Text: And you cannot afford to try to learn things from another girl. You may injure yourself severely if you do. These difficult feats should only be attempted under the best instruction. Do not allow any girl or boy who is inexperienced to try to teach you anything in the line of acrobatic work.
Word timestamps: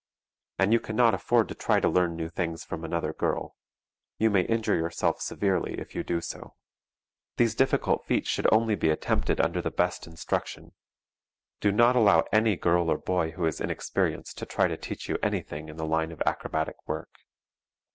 And 0.57 0.73
you 0.73 0.79
cannot 0.79 1.13
afford 1.13 1.47
to 1.49 1.53
try 1.53 1.79
to 1.79 1.87
learn 1.87 2.27
things 2.31 2.63
from 2.65 2.83
another 2.83 3.13
girl. 3.13 3.55
You 4.17 4.31
may 4.31 4.41
injure 4.41 4.73
yourself 4.73 5.21
severely 5.21 5.75
if 5.77 5.93
you 5.93 6.03
do. 6.03 6.19
These 7.37 7.53
difficult 7.53 8.03
feats 8.07 8.27
should 8.27 8.51
only 8.51 8.73
be 8.73 8.89
attempted 8.89 9.39
under 9.39 9.61
the 9.61 9.69
best 9.69 10.07
instruction. 10.07 10.71
Do 11.59 11.71
not 11.71 11.95
allow 11.95 12.23
any 12.33 12.55
girl 12.55 12.89
or 12.89 12.97
boy 12.97 13.33
who 13.33 13.45
is 13.45 13.61
inexperienced 13.61 14.39
to 14.39 14.47
try 14.47 14.67
to 14.67 14.75
teach 14.75 15.07
you 15.07 15.19
anything 15.21 15.69
in 15.69 15.77
the 15.77 15.85
line 15.85 16.11
of 16.11 16.23
acrobatic 16.25 16.77
work. 16.87 17.19